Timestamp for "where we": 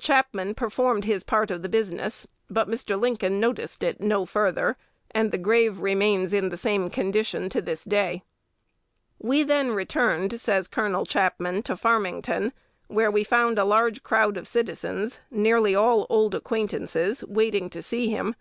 12.86-13.24